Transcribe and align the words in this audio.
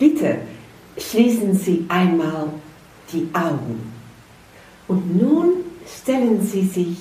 Bitte 0.00 0.38
schließen 0.96 1.54
Sie 1.54 1.84
einmal 1.88 2.48
die 3.12 3.28
Augen. 3.34 3.92
Und 4.88 5.20
nun 5.20 5.52
stellen 5.86 6.40
Sie 6.40 6.64
sich 6.64 6.96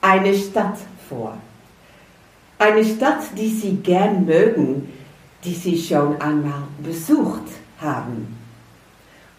eine 0.00 0.34
Stadt 0.34 0.78
vor. 1.06 1.36
Eine 2.58 2.82
Stadt, 2.82 3.24
die 3.36 3.50
Sie 3.50 3.76
gern 3.76 4.24
mögen, 4.24 4.88
die 5.44 5.52
Sie 5.52 5.76
schon 5.76 6.18
einmal 6.18 6.62
besucht 6.82 7.44
haben. 7.78 8.38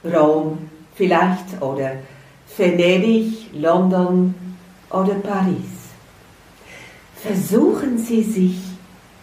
Rom 0.05 0.59
vielleicht 0.93 1.59
oder 1.61 1.93
Venedig, 2.55 3.51
London 3.53 4.35
oder 4.91 5.15
Paris. 5.15 5.89
Versuchen 7.15 7.97
Sie 7.97 8.21
sich 8.21 8.59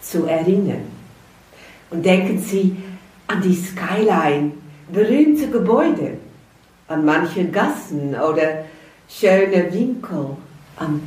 zu 0.00 0.26
erinnern 0.26 0.84
und 1.90 2.04
denken 2.04 2.40
Sie 2.40 2.76
an 3.26 3.42
die 3.42 3.54
Skyline, 3.54 4.52
berühmte 4.92 5.48
Gebäude, 5.48 6.18
an 6.88 7.04
manche 7.04 7.46
Gassen 7.46 8.14
oder 8.14 8.64
schöne 9.08 9.72
Winkel, 9.72 10.36
an 10.76 11.00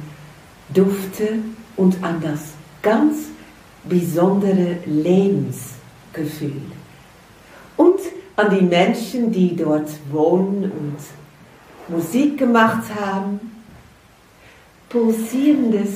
Dufte 0.74 1.40
und 1.78 2.04
an 2.04 2.22
das 2.22 2.54
ganz 2.82 3.30
besondere 3.86 4.78
Lebensgefühl. 4.86 6.62
Und 7.78 8.00
an 8.36 8.50
die 8.58 8.66
Menschen, 8.66 9.32
die 9.32 9.56
dort 9.56 9.90
wohnen 10.12 10.72
und 10.72 10.98
Musik 11.90 12.38
gemacht 12.38 12.84
haben. 13.00 13.40
Pulsierendes 14.88 15.96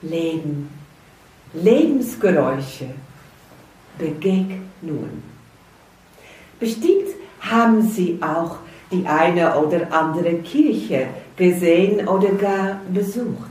Leben, 0.00 0.68
Lebensgeräusche, 1.52 2.90
Begegnungen. 3.98 5.31
Bestimmt 6.62 7.08
haben 7.40 7.82
Sie 7.82 8.20
auch 8.20 8.58
die 8.92 9.04
eine 9.04 9.58
oder 9.58 9.92
andere 9.92 10.34
Kirche 10.34 11.08
gesehen 11.36 12.06
oder 12.06 12.28
gar 12.34 12.80
besucht. 12.94 13.50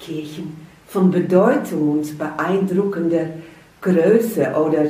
Kirchen 0.00 0.56
von 0.88 1.12
Bedeutung 1.12 1.92
und 1.92 2.18
beeindruckender 2.18 3.26
Größe 3.80 4.54
oder 4.56 4.86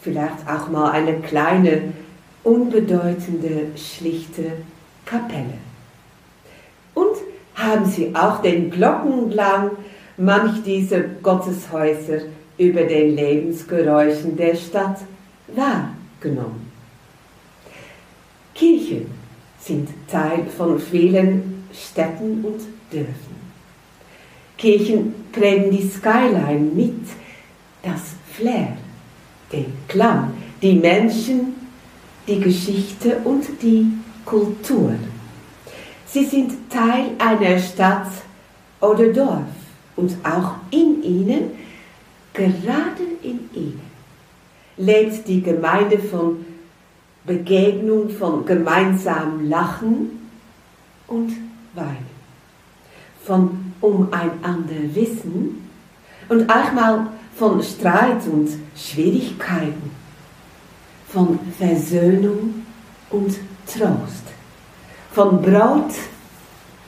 vielleicht 0.00 0.48
auch 0.48 0.68
mal 0.68 0.90
eine 0.90 1.20
kleine, 1.20 1.92
unbedeutende, 2.42 3.68
schlichte 3.76 4.42
Kapelle. 5.06 5.58
Und 6.94 7.14
haben 7.54 7.84
sie 7.84 8.16
auch 8.16 8.42
den 8.42 8.72
Glockenklang 8.72 9.70
manch 10.16 10.64
dieser 10.64 11.02
Gotteshäuser 11.22 12.24
über 12.58 12.82
den 12.82 13.14
Lebensgeräuschen 13.14 14.36
der 14.36 14.56
Stadt 14.56 14.98
wahrgenommen. 16.24 16.72
Kirchen 18.54 19.06
sind 19.58 19.88
Teil 20.08 20.46
von 20.56 20.78
vielen 20.78 21.64
Städten 21.72 22.44
und 22.44 22.60
Dörfern. 22.90 23.44
Kirchen 24.56 25.14
prägen 25.32 25.70
die 25.70 25.88
Skyline 25.88 26.70
mit, 26.74 27.00
das 27.82 28.14
Flair, 28.32 28.76
den 29.52 29.66
Klang, 29.88 30.32
die 30.62 30.74
Menschen, 30.74 31.54
die 32.26 32.40
Geschichte 32.40 33.18
und 33.24 33.44
die 33.60 33.86
Kultur. 34.24 34.94
Sie 36.06 36.24
sind 36.24 36.70
Teil 36.70 37.10
einer 37.18 37.58
Stadt 37.58 38.10
oder 38.80 39.12
Dorf 39.12 39.42
und 39.96 40.16
auch 40.24 40.54
in 40.70 41.02
ihnen, 41.02 41.50
gerade 42.32 43.02
in 43.22 43.50
ihnen, 43.52 43.93
lebt 44.76 45.26
die 45.28 45.42
Gemeinde 45.42 45.98
von 45.98 46.44
Begegnung, 47.24 48.10
von 48.10 48.44
gemeinsamem 48.44 49.48
Lachen 49.48 50.30
und 51.06 51.32
Weinen, 51.74 52.14
von 53.24 53.72
umeinander 53.80 54.94
Wissen 54.94 55.68
und 56.28 56.50
auch 56.50 56.72
mal 56.72 57.06
von 57.36 57.62
Streit 57.62 58.26
und 58.26 58.48
Schwierigkeiten, 58.76 59.90
von 61.08 61.38
Versöhnung 61.58 62.66
und 63.10 63.36
Trost, 63.66 64.24
von 65.12 65.40
Brot 65.40 65.92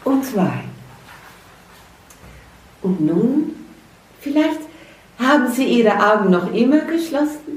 und 0.04 0.36
Wein. 0.36 0.70
Und 2.82 3.00
nun, 3.00 3.54
vielleicht 4.20 4.60
haben 5.18 5.50
Sie 5.50 5.64
Ihre 5.64 5.94
Augen 5.98 6.30
noch 6.30 6.52
immer 6.52 6.80
geschlossen? 6.80 7.55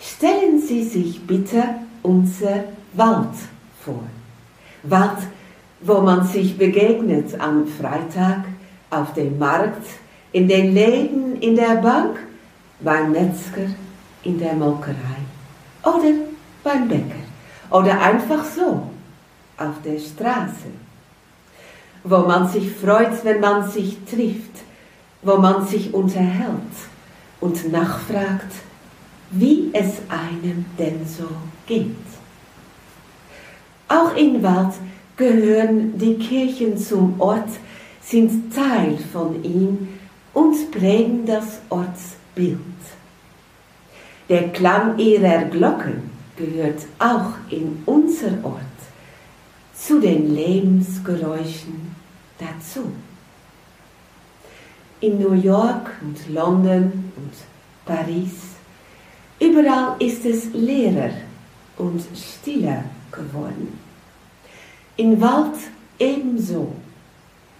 Stellen 0.00 0.60
Sie 0.60 0.84
sich 0.84 1.26
bitte 1.26 1.62
unser 2.02 2.64
Wald 2.94 3.34
vor. 3.84 4.04
Wald, 4.84 5.18
wo 5.80 6.00
man 6.00 6.26
sich 6.26 6.56
begegnet 6.56 7.38
am 7.40 7.66
Freitag 7.66 8.44
auf 8.90 9.12
dem 9.14 9.38
Markt, 9.38 9.86
in 10.32 10.48
den 10.48 10.74
Läden, 10.74 11.40
in 11.40 11.56
der 11.56 11.76
Bank, 11.76 12.18
beim 12.80 13.12
Metzger, 13.12 13.70
in 14.22 14.38
der 14.38 14.54
Molkerei 14.54 14.94
oder 15.82 16.14
beim 16.62 16.88
Bäcker 16.88 17.24
oder 17.70 18.00
einfach 18.00 18.44
so 18.44 18.88
auf 19.56 19.74
der 19.84 19.98
Straße, 19.98 20.70
wo 22.04 22.18
man 22.18 22.48
sich 22.48 22.70
freut, 22.70 23.24
wenn 23.24 23.40
man 23.40 23.68
sich 23.68 23.98
trifft, 24.04 24.64
wo 25.22 25.36
man 25.36 25.66
sich 25.66 25.92
unterhält 25.92 26.74
und 27.40 27.72
nachfragt, 27.72 28.52
wie 29.30 29.70
es 29.72 30.00
einem 30.08 30.64
denn 30.78 31.06
so 31.06 31.28
geht. 31.66 31.94
Auch 33.88 34.14
in 34.16 34.42
Wald 34.42 34.74
gehören 35.16 35.98
die 35.98 36.14
Kirchen 36.14 36.76
zum 36.78 37.20
Ort, 37.20 37.50
sind 38.02 38.54
Teil 38.54 38.98
von 39.12 39.42
ihm 39.42 39.88
und 40.32 40.70
prägen 40.70 41.26
das 41.26 41.60
Ortsbild. 41.68 42.58
Der 44.28 44.48
Klang 44.50 44.98
ihrer 44.98 45.44
Glocken 45.44 46.10
gehört 46.36 46.82
auch 46.98 47.32
in 47.50 47.82
unser 47.86 48.44
Ort 48.44 48.62
zu 49.74 50.00
den 50.00 50.34
Lebensgeräuschen 50.34 51.94
dazu. 52.38 52.92
In 55.00 55.18
New 55.18 55.32
York 55.32 55.90
und 56.02 56.34
London 56.34 57.12
und 57.16 57.32
Paris, 57.84 58.57
überall 59.40 59.96
ist 59.98 60.24
es 60.24 60.52
leerer 60.52 61.10
und 61.76 62.02
stiller 62.14 62.84
geworden. 63.10 63.78
In 64.96 65.20
Wald 65.20 65.54
ebenso. 65.98 66.72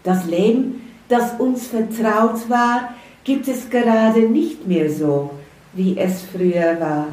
Das 0.03 0.27
Leben, 0.27 0.83
das 1.09 1.39
uns 1.39 1.67
vertraut 1.67 2.49
war, 2.49 2.95
gibt 3.25 3.49
es 3.49 3.69
gerade 3.69 4.21
nicht 4.21 4.67
mehr 4.67 4.91
so, 4.91 5.31
wie 5.73 5.97
es 5.99 6.23
früher 6.23 6.81
war. 6.81 7.09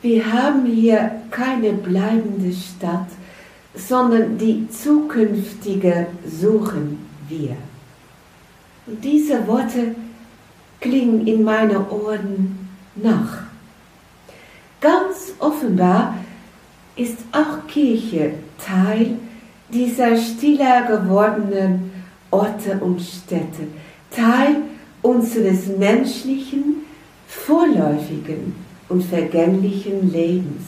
Wir 0.00 0.32
haben 0.32 0.64
hier 0.64 1.22
keine 1.30 1.72
bleibende 1.72 2.52
Stadt, 2.52 3.08
sondern 3.74 4.38
die 4.38 4.68
zukünftige 4.70 6.06
suchen 6.24 7.04
wir. 7.28 7.56
Und 8.86 9.04
diese 9.04 9.46
Worte 9.46 9.94
klingen 10.80 11.26
in 11.26 11.42
meinen 11.42 11.88
Ohren 11.88 12.68
nach. 12.94 13.42
Ganz 14.80 15.34
offenbar 15.38 16.14
ist 16.96 17.18
auch 17.32 17.66
Kirche 17.66 18.34
Teil 18.58 19.18
dieser 19.72 20.16
stiller 20.16 20.82
gewordenen 20.82 21.90
Orte 22.30 22.78
und 22.80 23.00
Städte, 23.00 23.68
Teil 24.10 24.56
unseres 25.02 25.66
menschlichen, 25.66 26.82
vorläufigen 27.26 28.54
und 28.88 29.04
vergänglichen 29.04 30.12
Lebens. 30.12 30.64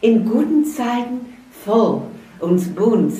In 0.00 0.24
guten 0.24 0.64
Zeiten 0.64 1.34
voll 1.64 2.02
und 2.40 2.74
bunt, 2.74 3.14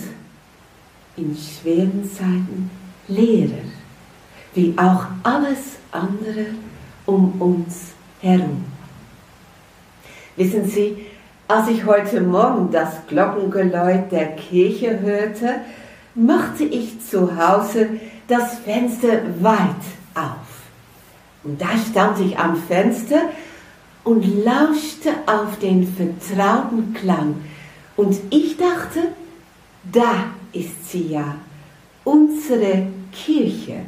in 1.17 1.37
schweren 1.37 2.09
Zeiten 2.11 2.71
leerer, 3.09 3.65
wie 4.55 4.75
auch 4.77 5.07
alles 5.23 5.77
andere 5.93 6.47
um 7.07 7.41
uns 7.41 7.93
herum. 8.21 8.65
Wissen 10.37 10.67
Sie, 10.67 11.07
als 11.49 11.69
ich 11.69 11.85
heute 11.87 12.21
Morgen 12.21 12.71
das 12.71 13.07
Glockengeläut 13.09 14.13
der 14.13 14.37
Kirche 14.37 15.01
hörte, 15.01 15.57
machte 16.15 16.65
ich 16.65 17.01
zu 17.01 17.37
Hause 17.37 17.89
das 18.27 18.59
Fenster 18.59 19.23
weit 19.41 19.85
auf. 20.15 20.49
Und 21.45 21.61
da 21.61 21.71
stand 21.91 22.21
ich 22.21 22.39
am 22.39 22.57
Fenster 22.57 23.23
und 24.05 24.45
lauschte 24.45 25.11
auf 25.27 25.59
den 25.59 25.87
vertrauten 25.87 26.93
Klang. 26.95 27.37
Und 27.97 28.19
ich 28.31 28.57
dachte, 28.57 29.09
da 29.91 30.27
ist 30.53 30.91
sie 30.91 31.09
ja, 31.09 31.37
unsere 32.05 32.87
Kirche, 33.13 33.81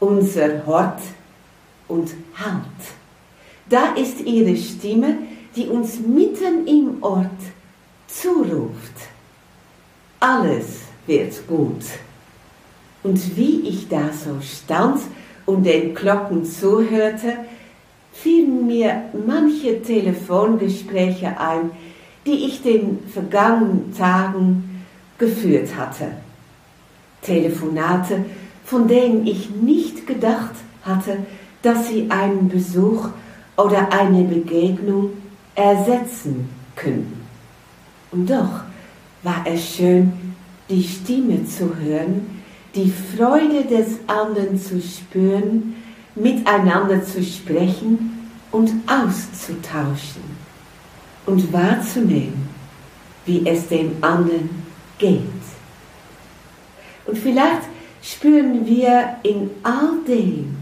unser 0.00 0.66
Hort 0.66 1.00
und 1.88 2.14
Halt. 2.34 2.62
Da 3.68 3.94
ist 3.94 4.20
ihre 4.20 4.56
Stimme, 4.56 5.18
die 5.54 5.66
uns 5.66 5.98
mitten 5.98 6.66
im 6.66 7.02
Ort 7.02 7.30
zuruft. 8.06 8.94
Alles 10.20 10.80
wird 11.06 11.46
gut. 11.46 11.84
Und 13.02 13.36
wie 13.36 13.68
ich 13.68 13.88
da 13.88 14.10
so 14.12 14.40
stand 14.40 15.00
und 15.46 15.64
den 15.64 15.94
Glocken 15.94 16.44
zuhörte, 16.44 17.38
fielen 18.12 18.66
mir 18.66 19.04
manche 19.26 19.82
Telefongespräche 19.82 21.38
ein, 21.38 21.70
die 22.24 22.46
ich 22.46 22.62
den 22.62 22.98
vergangenen 23.12 23.94
Tagen 23.96 24.84
geführt 25.18 25.76
hatte. 25.76 26.12
Telefonate, 27.22 28.24
von 28.66 28.88
denen 28.88 29.26
ich 29.26 29.48
nicht 29.50 30.06
gedacht 30.06 30.54
hatte, 30.82 31.18
dass 31.62 31.88
sie 31.88 32.10
einen 32.10 32.48
Besuch 32.48 33.08
oder 33.56 33.92
eine 33.92 34.24
Begegnung 34.24 35.10
ersetzen 35.54 36.48
könnten. 36.74 37.24
Und 38.10 38.28
doch 38.28 38.60
war 39.22 39.44
es 39.44 39.76
schön, 39.76 40.12
die 40.68 40.82
Stimme 40.82 41.46
zu 41.46 41.76
hören, 41.76 42.42
die 42.74 42.92
Freude 43.16 43.64
des 43.64 44.00
anderen 44.08 44.60
zu 44.60 44.82
spüren, 44.82 45.76
miteinander 46.16 47.02
zu 47.04 47.22
sprechen 47.22 48.30
und 48.50 48.70
auszutauschen 48.86 50.22
und 51.24 51.52
wahrzunehmen, 51.52 52.48
wie 53.26 53.46
es 53.46 53.68
dem 53.68 53.92
anderen 54.00 54.50
geht. 54.98 55.22
Und 57.06 57.18
vielleicht 57.18 57.62
spüren 58.02 58.66
wir 58.66 59.16
in 59.22 59.50
all 59.62 59.98
dem, 60.06 60.56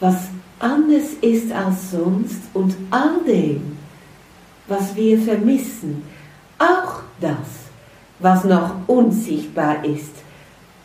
was 0.00 0.28
anders 0.58 1.14
ist 1.20 1.52
als 1.52 1.90
sonst 1.90 2.40
und 2.54 2.74
all 2.90 3.22
dem, 3.26 3.78
was 4.66 4.94
wir 4.94 5.20
vermissen, 5.20 6.02
auch 6.58 7.02
das, 7.20 7.36
was 8.18 8.44
noch 8.44 8.74
unsichtbar 8.86 9.84
ist, 9.84 10.14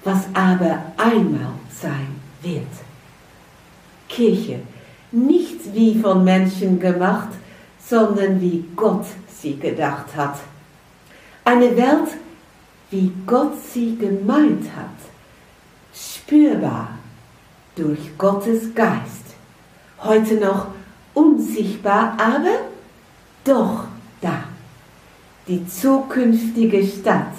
was 0.04 0.26
aber 0.34 0.82
einmal 0.98 1.54
sein 1.82 2.16
wird. 2.42 2.64
Kirche, 4.10 4.60
nicht 5.12 5.74
wie 5.74 6.00
von 6.00 6.24
Menschen 6.24 6.80
gemacht, 6.80 7.30
sondern 7.80 8.42
wie 8.42 8.66
Gott 8.76 9.06
sie 9.42 9.58
gedacht 9.58 10.16
hat. 10.16 10.40
Eine 11.46 11.76
Welt, 11.78 12.10
wie 12.90 13.12
Gott 13.26 13.54
sie 13.74 13.96
gemeint 13.96 14.66
hat, 14.76 14.98
spürbar 16.28 16.90
durch 17.76 18.18
Gottes 18.18 18.76
Geist, 18.76 19.36
heute 20.04 20.36
noch 20.36 20.68
unsichtbar, 21.14 22.18
aber 22.20 22.66
doch 23.46 23.86
da. 24.20 24.44
Die 25.48 25.66
zukünftige 25.66 26.86
Stadt, 26.86 27.32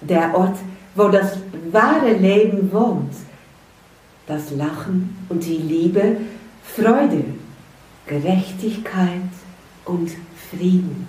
der 0.00 0.36
Ort, 0.36 0.56
wo 0.94 1.08
das 1.08 1.38
wahre 1.72 2.12
Leben 2.12 2.72
wohnt, 2.72 3.14
das 4.28 4.52
Lachen 4.52 5.16
und 5.28 5.44
die 5.44 5.56
Liebe, 5.56 6.18
Freude, 6.62 7.24
Gerechtigkeit 8.06 9.32
und 9.84 10.12
Frieden. 10.50 11.08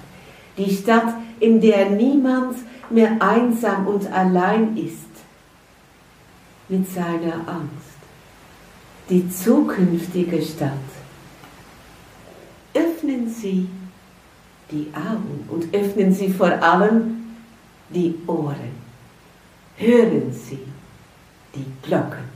Die 0.58 0.74
Stadt, 0.76 1.14
in 1.40 1.62
der 1.62 1.92
niemand 1.92 2.56
mehr 2.90 3.18
einsam 3.20 3.88
und 3.88 4.12
allein 4.12 4.76
ist 4.78 5.15
mit 6.70 6.90
seiner 6.92 7.48
Angst. 7.48 7.96
Die 9.10 9.30
zukünftige 9.30 10.42
Stadt. 10.42 10.72
Öffnen 12.74 13.30
Sie 13.30 13.70
die 14.72 14.92
Augen 14.96 15.46
und 15.48 15.74
öffnen 15.74 16.14
Sie 16.14 16.30
vor 16.30 16.52
allem 16.52 17.36
die 17.90 18.16
Ohren. 18.26 18.86
Hören 19.78 20.34
Sie 20.34 20.60
die 21.54 21.66
Glocken. 21.84 22.35